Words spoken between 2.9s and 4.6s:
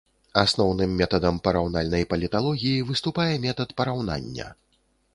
выступае метад параўнання.